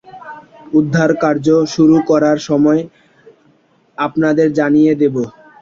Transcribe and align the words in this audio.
উদ্ধারকার্য 0.73 1.45
শুরু 1.73 1.97
করার 2.09 2.37
সময় 2.49 2.81
আপনাদের 3.97 4.47
জানিয়ে 4.59 4.93
দেবো। 5.01 5.23